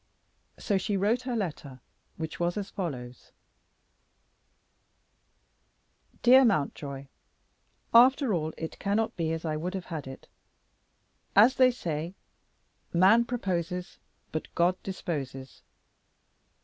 [0.57, 1.79] So she wrote her letter,
[2.17, 3.31] which was as follows:
[6.23, 7.05] "Dear Mountjoy,
[7.93, 10.27] After all it cannot be as I would have had it.
[11.35, 12.15] As they say,
[12.91, 13.99] 'Man proposes,
[14.31, 15.61] but God disposes.'